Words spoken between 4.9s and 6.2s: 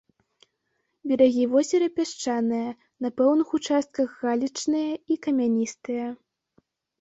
і камяністыя.